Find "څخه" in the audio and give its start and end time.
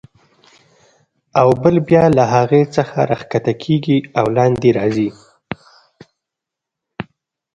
2.75-2.97